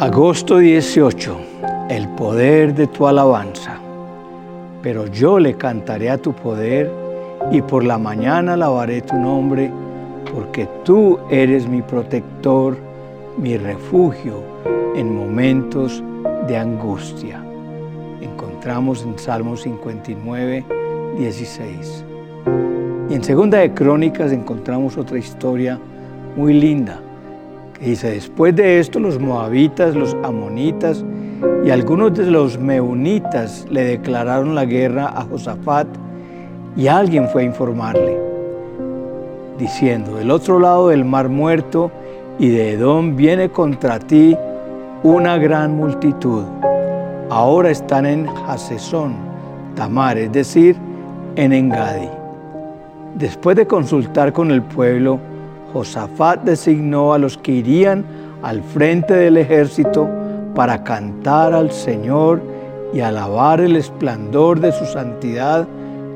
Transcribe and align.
Agosto 0.00 0.58
18. 0.58 1.36
El 1.90 2.06
poder 2.10 2.72
de 2.72 2.86
tu 2.86 3.08
alabanza. 3.08 3.80
Pero 4.80 5.08
yo 5.08 5.40
le 5.40 5.54
cantaré 5.54 6.08
a 6.08 6.18
tu 6.18 6.32
poder 6.32 6.88
y 7.50 7.62
por 7.62 7.82
la 7.82 7.98
mañana 7.98 8.52
alabaré 8.52 9.02
tu 9.02 9.16
nombre, 9.16 9.72
porque 10.32 10.68
tú 10.84 11.18
eres 11.32 11.66
mi 11.66 11.82
protector, 11.82 12.78
mi 13.38 13.56
refugio 13.56 14.40
en 14.94 15.16
momentos 15.16 16.00
de 16.46 16.56
angustia. 16.56 17.42
Encontramos 18.20 19.02
en 19.02 19.18
Salmo 19.18 19.56
59, 19.56 20.64
16. 21.18 22.04
Y 23.10 23.14
en 23.14 23.24
Segunda 23.24 23.58
de 23.58 23.74
Crónicas 23.74 24.30
encontramos 24.30 24.96
otra 24.96 25.18
historia 25.18 25.76
muy 26.36 26.52
linda 26.52 27.00
dice, 27.80 28.10
después 28.10 28.54
de 28.56 28.80
esto 28.80 28.98
los 28.98 29.18
moabitas, 29.18 29.94
los 29.94 30.16
amonitas 30.22 31.04
y 31.64 31.70
algunos 31.70 32.14
de 32.14 32.26
los 32.30 32.58
meunitas 32.58 33.66
le 33.70 33.84
declararon 33.84 34.54
la 34.54 34.64
guerra 34.64 35.06
a 35.06 35.22
Josafat 35.22 35.86
y 36.76 36.88
alguien 36.88 37.28
fue 37.28 37.42
a 37.42 37.44
informarle, 37.46 38.18
diciendo, 39.58 40.16
del 40.16 40.30
otro 40.30 40.58
lado 40.58 40.88
del 40.88 41.04
mar 41.04 41.28
muerto 41.28 41.90
y 42.38 42.48
de 42.48 42.72
Edom 42.72 43.16
viene 43.16 43.50
contra 43.50 43.98
ti 43.98 44.36
una 45.02 45.38
gran 45.38 45.76
multitud. 45.76 46.44
Ahora 47.30 47.70
están 47.70 48.06
en 48.06 48.28
Hasesón, 48.46 49.14
Tamar, 49.74 50.18
es 50.18 50.32
decir, 50.32 50.76
en 51.36 51.52
Engadi. 51.52 52.08
Después 53.14 53.56
de 53.56 53.66
consultar 53.66 54.32
con 54.32 54.50
el 54.50 54.62
pueblo, 54.62 55.18
Josafat 55.72 56.42
designó 56.42 57.12
a 57.12 57.18
los 57.18 57.36
que 57.38 57.52
irían 57.52 58.04
al 58.42 58.62
frente 58.62 59.14
del 59.14 59.36
ejército 59.36 60.08
para 60.54 60.82
cantar 60.82 61.52
al 61.54 61.70
Señor 61.70 62.40
y 62.92 63.00
alabar 63.00 63.60
el 63.60 63.76
esplendor 63.76 64.60
de 64.60 64.72
su 64.72 64.86
santidad 64.86 65.66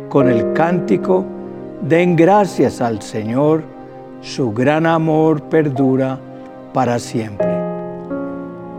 con 0.09 0.29
el 0.29 0.53
cántico, 0.53 1.25
den 1.83 2.17
gracias 2.17 2.81
al 2.81 3.03
Señor, 3.03 3.63
su 4.21 4.53
gran 4.53 4.87
amor 4.87 5.43
perdura 5.45 6.19
para 6.73 6.99
siempre. 6.99 7.49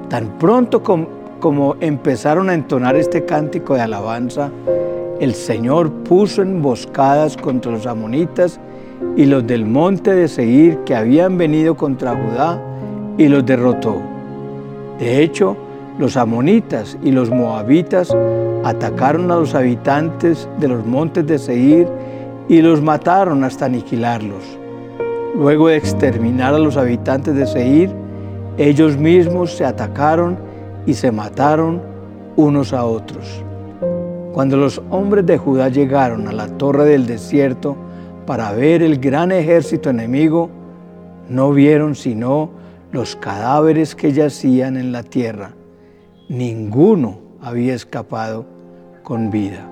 Tan 0.10 0.38
pronto 0.38 0.82
como, 0.84 1.76
empezaron 1.80 2.50
a 2.50 2.54
entonar 2.54 2.96
este 2.96 3.26
cántico 3.26 3.74
de 3.76 3.82
alabanza, 3.82 4.52
el 5.20 5.34
Señor 5.34 5.92
puso 5.92 6.42
emboscadas 6.42 7.38
contra 7.38 7.72
los 7.72 7.86
amonitas 7.86 8.60
y 9.16 9.26
los 9.26 9.46
del 9.46 9.66
monte 9.66 10.14
de 10.14 10.28
Seir 10.28 10.80
que 10.86 10.96
habían 10.96 11.38
venido 11.38 11.76
contra 11.76 12.16
Judá 12.16 12.62
y 13.18 13.28
los 13.28 13.46
derrotó. 13.46 14.02
De 15.00 15.22
hecho, 15.22 15.56
los 16.00 16.18
amonitas 16.18 16.98
y 17.04 17.12
los 17.12 17.30
moabitas 17.30 18.16
atacaron 18.64 19.30
a 19.32 19.36
los 19.36 19.54
habitantes 19.54 20.50
de 20.60 20.68
los 20.68 20.86
montes 20.86 21.28
de 21.28 21.38
Seir 21.38 21.88
y 22.50 22.62
los 22.62 22.82
mataron 22.82 23.44
hasta 23.44 23.66
aniquilarlos. 23.66 24.58
Luego 25.36 25.68
de 25.68 25.78
exterminar 25.78 26.54
a 26.54 26.60
los 26.60 26.78
habitantes 26.78 27.36
de 27.36 27.46
Seir, 27.46 27.92
ellos 28.58 28.98
mismos 28.98 29.56
se 29.56 29.66
atacaron 29.66 30.38
y 30.86 30.94
se 30.94 31.12
mataron 31.12 31.82
unos 32.36 32.74
a 32.74 32.86
otros. 32.86 33.44
Cuando 34.34 34.58
los 34.58 34.82
hombres 34.90 35.26
de 35.26 35.38
Judá 35.38 35.70
llegaron 35.70 36.28
a 36.28 36.32
la 36.32 36.48
torre 36.48 36.86
del 36.86 37.06
desierto, 37.06 37.76
para 38.26 38.52
ver 38.52 38.82
el 38.82 39.00
gran 39.00 39.32
ejército 39.32 39.90
enemigo, 39.90 40.50
no 41.30 41.52
vieron 41.52 41.96
sino 41.96 42.50
los 42.92 43.16
cadáveres 43.16 43.96
que 43.96 44.14
yacían 44.14 44.78
en 44.78 44.92
la 44.92 45.04
tierra. 45.04 45.52
Ninguno 46.30 47.20
había 47.42 47.74
escapado 47.74 48.46
con 49.04 49.32
vida. 49.32 49.68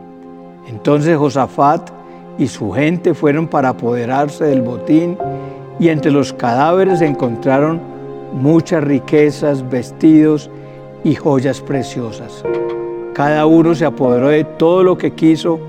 Entonces 0.68 1.18
Josafat 1.18 1.90
y 2.38 2.48
su 2.48 2.72
gente 2.72 3.14
fueron 3.14 3.48
para 3.48 3.70
apoderarse 3.70 4.46
del 4.46 4.62
botín 4.62 5.18
y 5.80 5.90
entre 5.90 6.12
los 6.12 6.34
cadáveres 6.34 7.02
encontraron 7.02 7.80
muchas 8.34 8.84
riquezas, 8.84 9.68
vestidos 9.70 10.50
y 11.04 11.16
joyas 11.16 11.62
preciosas. 11.62 12.44
Cada 13.14 13.46
uno 13.46 13.76
se 13.76 13.86
apoderó 13.86 14.30
de 14.30 14.44
todo 14.44 14.84
lo 14.84 14.98
que 14.98 15.12
quiso 15.12 15.60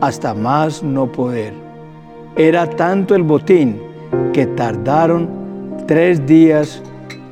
hasta 0.00 0.34
más 0.34 0.82
no 0.82 1.10
poder. 1.10 1.67
Era 2.38 2.70
tanto 2.70 3.16
el 3.16 3.24
botín 3.24 3.80
que 4.32 4.46
tardaron 4.46 5.28
tres 5.88 6.24
días 6.24 6.80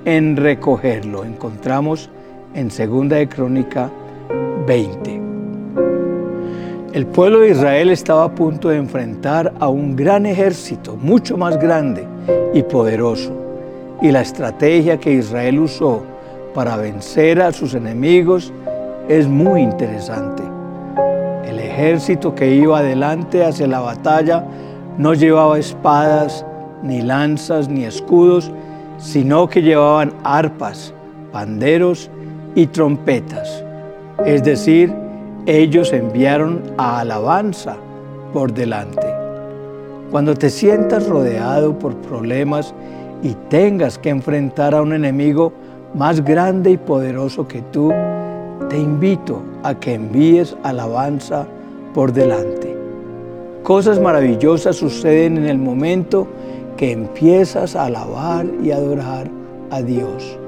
en 0.04 0.36
recogerlo. 0.36 1.24
Encontramos 1.24 2.10
en 2.54 2.72
Segunda 2.72 3.14
de 3.14 3.28
Crónica 3.28 3.88
20. 4.66 5.20
El 6.92 7.06
pueblo 7.06 7.38
de 7.38 7.50
Israel 7.50 7.90
estaba 7.90 8.24
a 8.24 8.34
punto 8.34 8.68
de 8.68 8.78
enfrentar 8.78 9.54
a 9.60 9.68
un 9.68 9.94
gran 9.94 10.26
ejército, 10.26 10.96
mucho 10.96 11.36
más 11.36 11.56
grande 11.56 12.04
y 12.52 12.64
poderoso. 12.64 13.32
Y 14.02 14.10
la 14.10 14.22
estrategia 14.22 14.98
que 14.98 15.12
Israel 15.12 15.60
usó 15.60 16.02
para 16.52 16.76
vencer 16.76 17.40
a 17.40 17.52
sus 17.52 17.74
enemigos 17.74 18.52
es 19.08 19.28
muy 19.28 19.60
interesante. 19.60 20.42
El 21.44 21.60
ejército 21.60 22.34
que 22.34 22.56
iba 22.56 22.80
adelante 22.80 23.44
hacia 23.44 23.68
la 23.68 23.78
batalla 23.78 24.44
no 24.98 25.14
llevaba 25.14 25.58
espadas, 25.58 26.44
ni 26.82 27.02
lanzas, 27.02 27.68
ni 27.68 27.84
escudos, 27.84 28.50
sino 28.98 29.48
que 29.48 29.62
llevaban 29.62 30.12
arpas, 30.24 30.94
panderos 31.32 32.10
y 32.54 32.66
trompetas. 32.66 33.62
Es 34.24 34.42
decir, 34.42 34.94
ellos 35.46 35.92
enviaron 35.92 36.62
a 36.78 37.00
alabanza 37.00 37.76
por 38.32 38.52
delante. 38.52 39.06
Cuando 40.10 40.34
te 40.34 40.50
sientas 40.50 41.08
rodeado 41.08 41.78
por 41.78 41.94
problemas 41.96 42.74
y 43.22 43.34
tengas 43.48 43.98
que 43.98 44.08
enfrentar 44.08 44.74
a 44.74 44.82
un 44.82 44.92
enemigo 44.92 45.52
más 45.94 46.24
grande 46.24 46.70
y 46.70 46.76
poderoso 46.76 47.46
que 47.46 47.62
tú, 47.72 47.92
te 48.68 48.78
invito 48.78 49.42
a 49.62 49.74
que 49.74 49.94
envíes 49.94 50.56
alabanza 50.62 51.46
por 51.94 52.12
delante. 52.12 52.65
Cosas 53.66 53.98
maravillosas 53.98 54.76
suceden 54.76 55.38
en 55.38 55.46
el 55.46 55.58
momento 55.58 56.28
que 56.76 56.92
empiezas 56.92 57.74
a 57.74 57.86
alabar 57.86 58.46
y 58.62 58.70
adorar 58.70 59.28
a 59.72 59.82
Dios. 59.82 60.38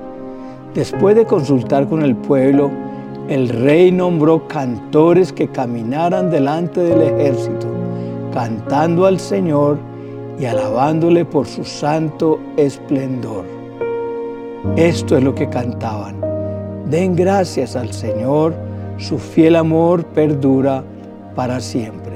Después 0.73 1.17
de 1.17 1.25
consultar 1.25 1.89
con 1.89 2.03
el 2.05 2.15
pueblo, 2.15 2.71
el 3.29 3.49
rey 3.49 3.91
nombró 3.91 4.47
cantores 4.47 5.33
que 5.33 5.49
caminaran 5.49 6.31
delante 6.31 6.81
del 6.81 7.03
ejército, 7.03 7.67
cantando 8.33 9.05
al 9.05 9.19
Señor 9.19 9.79
y 10.39 10.45
alabándole 10.45 11.25
por 11.25 11.49
su 11.49 11.65
santo 11.65 12.39
esplendor. 12.57 13.45
Esto 14.77 15.17
es 15.17 15.25
lo 15.25 15.35
que 15.35 15.49
cantaban. 15.49 16.21
Den 16.89 17.17
gracias 17.17 17.75
al 17.75 17.93
Señor, 17.93 18.55
su 18.97 19.19
fiel 19.19 19.57
amor 19.57 20.05
perdura 20.05 20.85
para 21.35 21.59
siempre. 21.59 22.08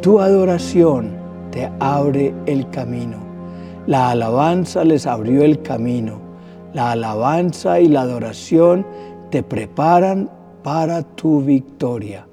Tu 0.00 0.18
adoración 0.18 1.10
te 1.50 1.70
abre 1.78 2.32
el 2.46 2.70
camino. 2.70 3.18
La 3.86 4.10
alabanza 4.10 4.82
les 4.82 5.06
abrió 5.06 5.44
el 5.44 5.60
camino. 5.60 6.20
La 6.72 6.92
alabanza 6.92 7.80
y 7.80 7.88
la 7.88 8.00
adoración 8.02 8.86
te 9.30 9.42
preparan 9.42 10.30
para 10.62 11.02
tu 11.02 11.42
victoria. 11.42 12.26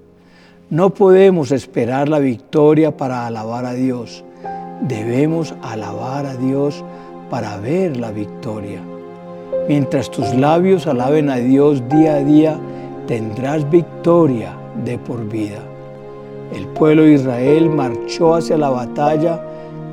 No 0.69 0.93
podemos 0.93 1.51
esperar 1.51 2.07
la 2.07 2.19
victoria 2.19 2.95
para 2.95 3.27
alabar 3.27 3.65
a 3.65 3.73
Dios. 3.73 4.23
Debemos 4.87 5.53
alabar 5.61 6.25
a 6.25 6.37
Dios 6.37 6.85
para 7.29 7.57
ver 7.57 7.97
la 7.97 8.11
victoria. 8.11 8.79
Mientras 9.67 10.09
tus 10.09 10.33
labios 10.33 10.87
alaben 10.87 11.29
a 11.29 11.35
Dios 11.35 11.83
día 11.89 12.15
a 12.15 12.23
día, 12.23 12.57
tendrás 13.07 13.69
victoria 13.69 14.53
de 14.85 14.97
por 14.97 15.27
vida. 15.27 15.59
El 16.53 16.65
pueblo 16.67 17.03
de 17.03 17.13
Israel 17.13 17.69
marchó 17.69 18.35
hacia 18.35 18.57
la 18.57 18.69
batalla 18.69 19.41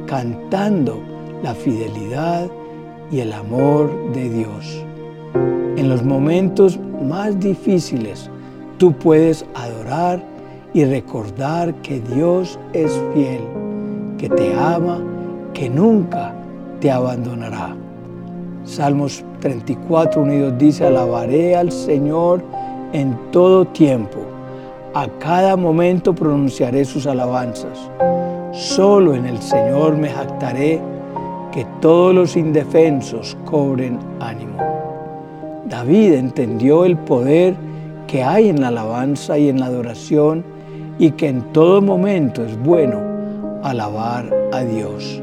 cantando 0.07 1.01
la 1.43 1.55
fidelidad 1.55 2.49
y 3.11 3.21
el 3.21 3.33
amor 3.33 3.91
de 4.13 4.31
Dios. 4.31 4.85
En 5.77 5.89
los 5.89 6.05
momentos 6.05 6.79
más 7.03 7.39
difíciles 7.41 8.31
tú 8.79 8.93
puedes 8.93 9.45
adorar 9.55 10.23
y 10.73 10.85
recordar 10.85 11.75
que 11.83 12.01
Dios 12.01 12.59
es 12.73 12.93
fiel, 13.15 13.41
que 14.19 14.29
te 14.29 14.55
ama, 14.55 15.01
que 15.53 15.69
nunca 15.69 16.35
te 16.81 16.91
abandonará. 16.91 17.77
Salmos 18.65 19.25
34, 19.41 20.23
unidos 20.23 20.55
dice, 20.57 20.87
alabaré 20.87 21.57
al 21.57 21.71
Señor 21.71 22.43
en 22.93 23.17
todo 23.31 23.67
tiempo 23.67 24.34
a 24.95 25.09
cada 25.19 25.57
momento 25.57 26.15
pronunciaré 26.15 26.85
sus 26.85 27.07
alabanzas. 27.07 27.91
Solo 28.53 29.15
en 29.15 29.27
el 29.27 29.43
Señor 29.43 29.97
me 29.97 30.09
jactaré 30.09 30.81
que 31.53 31.67
todos 31.81 32.15
los 32.15 32.37
indefensos 32.37 33.37
cobren 33.45 33.99
ánimo. 34.21 34.57
David 35.69 36.15
entendió 36.15 36.85
el 36.85 36.97
poder 36.97 37.57
que 38.07 38.23
hay 38.23 38.49
en 38.49 38.61
la 38.61 38.69
alabanza 38.69 39.37
y 39.37 39.49
en 39.49 39.59
la 39.59 39.67
adoración 39.67 40.45
y 40.99 41.11
que 41.13 41.29
en 41.29 41.43
todo 41.53 41.83
momento 41.83 42.45
es 42.45 42.57
bueno 42.63 43.01
alabar 43.65 44.33
a 44.53 44.61
Dios. 44.61 45.21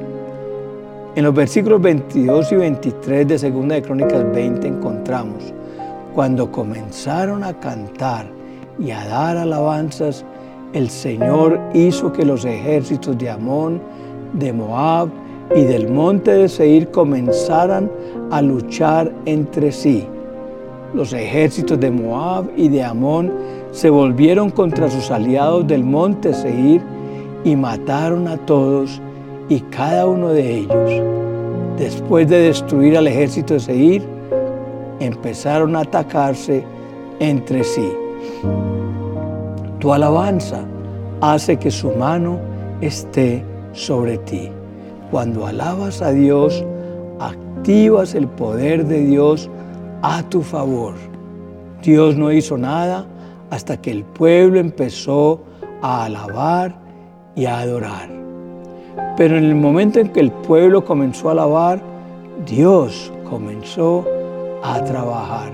En 1.16 1.24
los 1.24 1.34
versículos 1.34 1.82
22 1.82 2.52
y 2.52 2.56
23 2.56 3.28
de 3.28 3.40
Segunda 3.40 3.76
de 3.76 3.82
Crónicas 3.82 4.34
20 4.34 4.68
encontramos, 4.68 5.54
cuando 6.14 6.52
comenzaron 6.52 7.44
a 7.46 7.54
cantar 7.54 8.41
y 8.84 8.92
a 8.92 9.06
dar 9.06 9.38
alabanzas, 9.38 10.26
el 10.74 10.90
Señor 10.90 11.60
hizo 11.74 12.12
que 12.12 12.26
los 12.26 12.46
ejércitos 12.46 13.18
de 13.18 13.30
Amón, 13.30 13.82
de 14.34 14.54
Moab 14.54 15.10
y 15.56 15.64
del 15.64 15.90
monte 15.90 16.32
de 16.32 16.50
Seir 16.50 16.90
comenzaran 16.90 17.92
a 18.32 18.42
luchar 18.42 19.12
entre 19.26 19.72
sí. 19.72 20.08
Los 20.94 21.14
ejércitos 21.14 21.80
de 21.80 21.92
Moab 21.92 22.50
y 22.56 22.70
de 22.70 22.84
Amón 22.84 23.32
se 23.72 23.90
volvieron 23.90 24.50
contra 24.50 24.90
sus 24.90 25.12
aliados 25.12 25.68
del 25.68 25.84
monte 25.84 26.34
Seir 26.34 26.82
y 27.44 27.56
mataron 27.56 28.28
a 28.28 28.38
todos 28.38 29.02
y 29.50 29.60
cada 29.60 30.08
uno 30.08 30.30
de 30.30 30.60
ellos. 30.60 30.92
Después 31.78 32.30
de 32.30 32.40
destruir 32.40 32.98
al 32.98 33.08
ejército 33.08 33.56
de 33.56 33.60
Seir, 33.60 34.04
empezaron 35.00 35.76
a 35.76 35.82
atacarse 35.82 36.64
entre 37.20 37.64
sí. 37.64 37.90
Tu 39.82 39.92
alabanza 39.92 40.60
hace 41.22 41.58
que 41.58 41.72
su 41.72 41.90
mano 41.94 42.38
esté 42.82 43.44
sobre 43.74 44.20
ti. 44.20 44.52
Cuando 45.10 45.48
alabas 45.48 46.04
a 46.04 46.12
Dios, 46.12 46.64
activas 47.20 48.14
el 48.14 48.28
poder 48.28 48.86
de 48.86 49.00
Dios 49.00 49.50
a 50.04 50.22
tu 50.22 50.44
favor. 50.44 50.94
Dios 51.82 52.16
no 52.16 52.32
hizo 52.32 52.60
nada 52.60 53.08
hasta 53.50 53.76
que 53.78 53.90
el 53.90 54.04
pueblo 54.04 54.60
empezó 54.60 55.42
a 55.82 56.06
alabar 56.06 56.76
y 57.36 57.46
a 57.46 57.62
adorar. 57.62 58.08
Pero 59.18 59.36
en 59.36 59.46
el 59.46 59.56
momento 59.56 60.00
en 60.00 60.10
que 60.10 60.20
el 60.20 60.30
pueblo 60.32 60.86
comenzó 60.86 61.30
a 61.30 61.32
alabar, 61.32 61.82
Dios 62.46 63.12
comenzó 63.28 64.06
a 64.62 64.84
trabajar. 64.84 65.52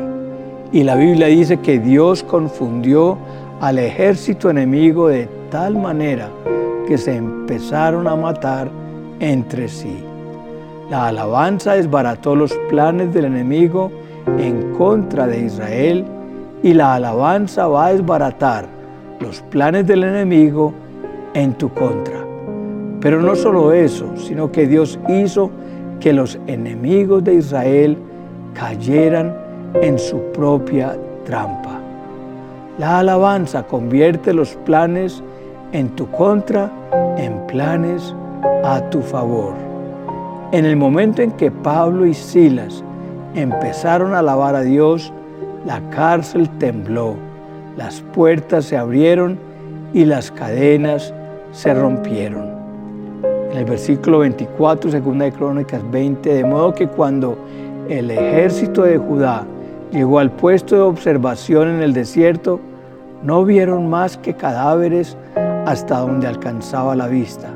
Y 0.73 0.83
la 0.83 0.95
Biblia 0.95 1.27
dice 1.27 1.57
que 1.61 1.79
Dios 1.79 2.23
confundió 2.23 3.17
al 3.59 3.79
ejército 3.79 4.49
enemigo 4.49 5.07
de 5.07 5.27
tal 5.49 5.77
manera 5.77 6.29
que 6.87 6.97
se 6.97 7.15
empezaron 7.15 8.07
a 8.07 8.15
matar 8.15 8.69
entre 9.19 9.67
sí. 9.67 10.03
La 10.89 11.07
alabanza 11.07 11.73
desbarató 11.73 12.35
los 12.35 12.53
planes 12.69 13.13
del 13.13 13.25
enemigo 13.25 13.91
en 14.37 14.73
contra 14.75 15.27
de 15.27 15.45
Israel 15.45 16.05
y 16.63 16.73
la 16.73 16.95
alabanza 16.95 17.67
va 17.67 17.87
a 17.87 17.93
desbaratar 17.93 18.67
los 19.19 19.41
planes 19.41 19.87
del 19.87 20.03
enemigo 20.03 20.73
en 21.33 21.53
tu 21.55 21.69
contra. 21.73 22.25
Pero 23.01 23.21
no 23.21 23.35
solo 23.35 23.73
eso, 23.73 24.15
sino 24.17 24.51
que 24.51 24.67
Dios 24.67 24.99
hizo 25.09 25.51
que 25.99 26.13
los 26.13 26.39
enemigos 26.47 27.23
de 27.23 27.35
Israel 27.35 27.97
cayeran 28.53 29.35
en 29.81 29.99
su 29.99 30.19
propia 30.31 30.97
trampa. 31.25 31.86
La 32.77 32.99
alabanza 32.99 33.63
convierte 33.63 34.33
los 34.33 34.55
planes 34.57 35.23
en 35.71 35.89
tu 35.95 36.09
contra 36.11 36.71
en 37.17 37.47
planes 37.47 38.13
a 38.63 38.81
tu 38.91 39.01
favor. 39.01 39.55
En 40.51 40.63
el 40.63 40.75
momento 40.75 41.23
en 41.23 41.31
que 41.31 41.49
Pablo 41.49 42.05
y 42.05 42.13
Silas 42.13 42.83
empezaron 43.33 44.13
a 44.13 44.19
alabar 44.19 44.55
a 44.55 44.61
Dios, 44.61 45.11
la 45.65 45.81
cárcel 45.89 46.47
tembló, 46.59 47.15
las 47.75 48.01
puertas 48.13 48.65
se 48.65 48.77
abrieron 48.77 49.39
y 49.91 50.05
las 50.05 50.29
cadenas 50.29 51.11
se 51.51 51.73
rompieron. 51.73 52.45
En 53.51 53.57
el 53.57 53.65
versículo 53.65 54.19
24, 54.19 54.91
segunda 54.91 55.25
de 55.25 55.31
Crónicas 55.31 55.81
20, 55.89 56.31
de 56.31 56.43
modo 56.43 56.75
que 56.75 56.87
cuando 56.87 57.39
el 57.89 58.11
ejército 58.11 58.83
de 58.83 58.99
Judá 58.99 59.45
llegó 59.91 60.19
al 60.19 60.31
puesto 60.31 60.75
de 60.75 60.81
observación 60.81 61.69
en 61.69 61.81
el 61.81 61.93
desierto, 61.93 62.59
no 63.23 63.45
vieron 63.45 63.89
más 63.89 64.17
que 64.17 64.33
cadáveres 64.33 65.17
hasta 65.65 65.99
donde 65.99 66.27
alcanzaba 66.27 66.95
la 66.95 67.07
vista. 67.07 67.49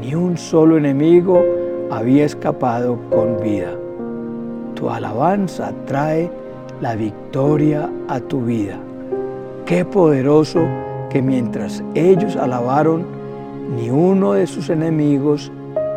Ni 0.00 0.14
un 0.14 0.36
solo 0.36 0.76
enemigo 0.76 1.42
había 1.90 2.24
escapado 2.24 2.98
con 3.10 3.40
vida. 3.42 3.72
Tu 4.74 4.88
alabanza 4.90 5.72
trae 5.86 6.30
la 6.80 6.94
victoria 6.94 7.88
a 8.08 8.20
tu 8.20 8.42
vida. 8.42 8.78
Qué 9.64 9.84
poderoso 9.84 10.60
que 11.10 11.22
mientras 11.22 11.82
ellos 11.94 12.36
alabaron, 12.36 13.04
ni 13.76 13.90
uno 13.90 14.34
de 14.34 14.46
sus 14.46 14.70
enemigos 14.70 15.50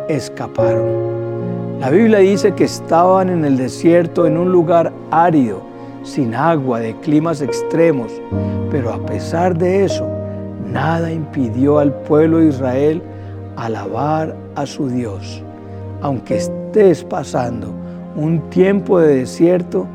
escaparon. 0.08 1.10
La 1.78 1.90
Biblia 1.90 2.18
dice 2.18 2.52
que 2.52 2.64
estaban 2.64 3.28
en 3.30 3.44
el 3.44 3.56
desierto, 3.56 4.26
en 4.26 4.36
un 4.36 4.50
lugar 4.50 4.92
árido, 5.10 5.69
sin 6.02 6.34
agua, 6.34 6.80
de 6.80 6.94
climas 6.96 7.42
extremos, 7.42 8.12
pero 8.70 8.92
a 8.92 9.04
pesar 9.04 9.56
de 9.56 9.84
eso, 9.84 10.08
nada 10.66 11.12
impidió 11.12 11.78
al 11.78 11.92
pueblo 12.02 12.38
de 12.38 12.48
Israel 12.48 13.02
alabar 13.56 14.36
a 14.54 14.66
su 14.66 14.88
Dios. 14.88 15.42
Aunque 16.00 16.36
estés 16.36 17.04
pasando 17.04 17.74
un 18.16 18.40
tiempo 18.50 18.98
de 18.98 19.16
desierto, 19.16 19.86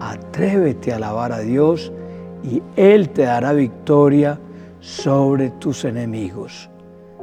atrévete 0.00 0.92
a 0.92 0.96
alabar 0.96 1.32
a 1.32 1.40
Dios 1.40 1.92
y 2.42 2.62
Él 2.76 3.10
te 3.10 3.22
dará 3.22 3.52
victoria 3.52 4.38
sobre 4.80 5.50
tus 5.50 5.84
enemigos. 5.84 6.70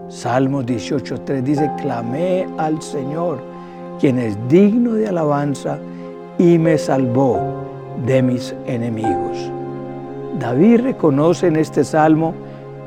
Salmos 0.09 0.65
18.3 0.65 1.41
dice, 1.41 1.71
clamé 1.81 2.47
al 2.57 2.81
Señor, 2.81 3.39
quien 3.99 4.19
es 4.19 4.37
digno 4.47 4.93
de 4.93 5.07
alabanza, 5.07 5.79
y 6.37 6.57
me 6.59 6.77
salvó 6.77 7.64
de 8.05 8.21
mis 8.21 8.55
enemigos. 8.65 9.51
David 10.39 10.81
reconoce 10.81 11.47
en 11.47 11.55
este 11.55 11.83
salmo 11.83 12.33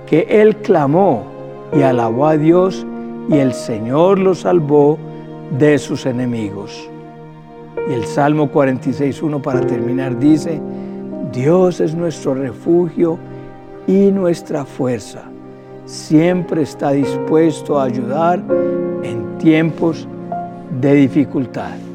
que 0.07 0.27
él 0.29 0.57
clamó 0.57 1.25
y 1.73 1.83
alabó 1.83 2.27
a 2.27 2.37
Dios 2.37 2.87
y 3.29 3.37
el 3.37 3.53
Señor 3.53 4.19
lo 4.19 4.35
salvó 4.35 4.99
de 5.59 5.79
sus 5.79 6.07
enemigos. 6.07 6.89
Y 7.89 7.93
el 7.93 8.05
Salmo 8.05 8.51
46.1 8.51 9.41
para 9.41 9.61
terminar 9.61 10.19
dice, 10.19 10.61
Dios 11.33 11.81
es 11.81 11.95
nuestro 11.95 12.35
refugio 12.35 13.19
y 13.87 14.11
nuestra 14.11 14.65
fuerza. 14.65 15.23
Siempre 15.87 16.63
está 16.63 16.91
dispuesto 16.91 17.79
a 17.79 17.85
ayudar 17.85 18.43
en 19.03 19.39
tiempos 19.39 20.07
de 20.81 20.95
dificultad. 20.95 21.88